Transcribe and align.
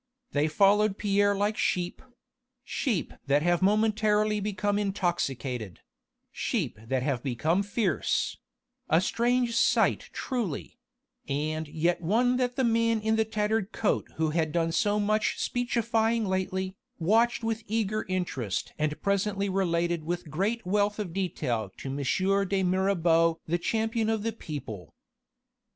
They 0.31 0.47
followed 0.47 0.97
Pierre 0.97 1.35
like 1.35 1.55
sheep 1.57 2.01
sheep 2.63 3.13
that 3.27 3.43
have 3.43 3.61
momentarily 3.61 4.39
become 4.39 4.79
intoxicated 4.79 5.81
sheep 6.31 6.79
that 6.83 7.03
have 7.03 7.21
become 7.21 7.61
fierce 7.61 8.35
a 8.89 8.99
strange 8.99 9.55
sight 9.55 10.09
truly 10.11 10.79
and 11.27 11.67
yet 11.67 12.01
one 12.01 12.37
that 12.37 12.55
the 12.55 12.63
man 12.63 12.99
in 12.99 13.15
the 13.15 13.25
tattered 13.25 13.71
coat 13.71 14.07
who 14.15 14.31
had 14.31 14.51
done 14.51 14.71
so 14.71 14.99
much 14.99 15.37
speechifying 15.39 16.25
lately, 16.25 16.75
watched 16.97 17.43
with 17.43 17.61
eager 17.67 18.03
interest 18.09 18.73
and 18.79 18.99
presently 19.03 19.49
related 19.49 20.03
with 20.03 20.31
great 20.31 20.65
wealth 20.65 20.97
of 20.97 21.13
detail 21.13 21.71
to 21.77 21.89
M. 21.89 22.47
de 22.49 22.63
Mirabeau 22.63 23.39
the 23.45 23.59
champion 23.59 24.09
of 24.09 24.23
the 24.23 24.33
people. 24.33 24.95